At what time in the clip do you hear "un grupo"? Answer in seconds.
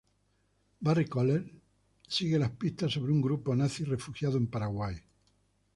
3.11-3.55